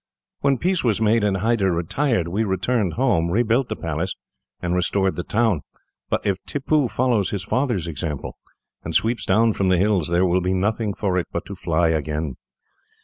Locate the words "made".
0.99-1.23